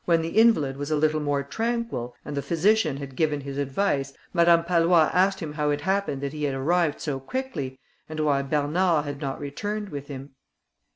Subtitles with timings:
[0.05, 4.13] When the invalid was a little more tranquil, and the physician had given his advice,
[4.33, 8.41] Madame Pallois asked him how it happened that he had arrived so quickly, and why
[8.41, 10.31] Bernard had not returned with him.